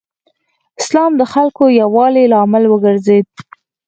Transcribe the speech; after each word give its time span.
اسلام 0.81 1.11
د 1.19 1.23
خلکو 1.33 1.63
د 1.69 1.75
یووالي 1.81 2.23
لامل 2.33 2.63
وګرځېد. 2.67 3.27